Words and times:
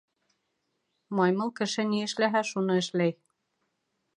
Маймыл, 1.19 1.53
кеше 1.59 1.83
ни 1.91 2.01
эшләһә, 2.07 2.45
шуны 2.53 2.79
эшләй. 2.85 3.17